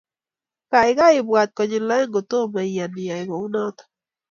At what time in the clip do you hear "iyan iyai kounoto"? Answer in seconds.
2.69-3.83